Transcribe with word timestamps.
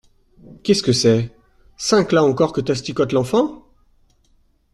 Qu’est-ce 0.63 0.81
que 0.81 0.93
c’est?… 0.93 1.29
cinq’là 1.77 2.23
encore 2.23 2.53
que 2.53 2.61
t’asticotes 2.61 3.11
l’enfant? 3.11 3.67